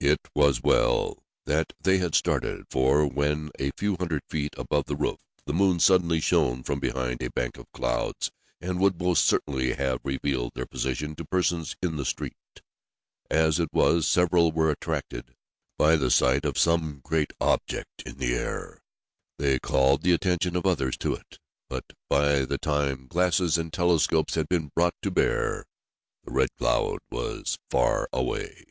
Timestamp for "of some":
16.46-17.02